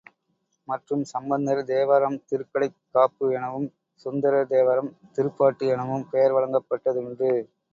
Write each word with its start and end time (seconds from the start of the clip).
மற்றும், 0.67 1.03
சம்பந்தர் 1.11 1.61
தேவாரம் 1.65 2.17
திருக் 2.23 2.49
கடைக் 2.51 2.75
காப்பு 2.89 3.27
எனவும், 3.33 3.69
சுந்தரர் 4.05 4.51
தேவாரம் 4.55 4.91
திருப்பாட்டு 5.15 5.71
எனவும் 5.75 6.09
பெயர் 6.11 6.35
வழங்கப் 6.37 6.69
பட்டதுண்டு. 6.69 7.31